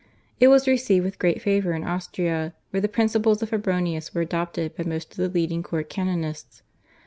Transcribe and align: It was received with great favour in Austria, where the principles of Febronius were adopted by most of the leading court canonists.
It 0.39 0.47
was 0.47 0.67
received 0.67 1.05
with 1.05 1.19
great 1.19 1.43
favour 1.43 1.73
in 1.73 1.83
Austria, 1.83 2.55
where 2.71 2.81
the 2.81 2.87
principles 2.87 3.43
of 3.43 3.51
Febronius 3.51 4.15
were 4.15 4.21
adopted 4.21 4.75
by 4.75 4.83
most 4.83 5.11
of 5.11 5.17
the 5.17 5.29
leading 5.29 5.61
court 5.61 5.91
canonists. 5.91 6.63